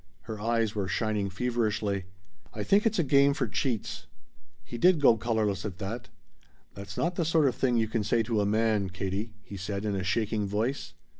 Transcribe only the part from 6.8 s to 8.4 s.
not the sort of thing you can say